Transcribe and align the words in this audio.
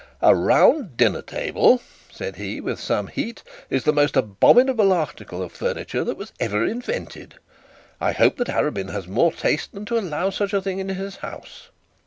'A 0.23 0.33
round 0.35 0.97
dinner 0.97 1.21
table,' 1.21 1.79
said 2.11 2.37
he, 2.37 2.59
with 2.59 2.79
some 2.79 3.05
heat, 3.05 3.43
'is 3.69 3.83
the 3.83 3.93
most 3.93 4.17
abominable 4.17 4.91
article 4.91 5.43
of 5.43 5.51
furniture 5.51 6.03
that 6.03 6.17
ever 6.39 6.57
was 6.65 6.71
invented. 6.73 7.35
I 7.99 8.11
hope 8.13 8.37
that 8.37 8.47
Arabin 8.49 8.89
has 8.93 9.07
more 9.07 9.31
taste 9.31 9.73
than 9.73 9.85
to 9.85 9.99
allow 9.99 10.31
such 10.31 10.53
a 10.53 10.61
thing 10.63 10.79
in 10.79 10.89
his 10.89 11.17
house.' 11.17 11.69